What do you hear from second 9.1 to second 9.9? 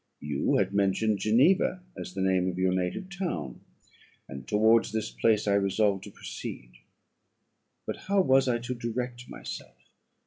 myself?